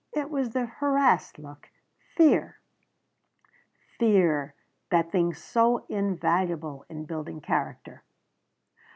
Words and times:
It 0.13 0.31
was 0.31 0.49
the 0.53 0.65
harassed 0.65 1.37
look. 1.37 1.69
Fear. 2.17 2.57
Fear 3.99 4.55
that 4.89 5.11
thing 5.11 5.31
so 5.35 5.85
invaluable 5.89 6.85
in 6.89 7.05
building 7.05 7.39
character. 7.39 8.01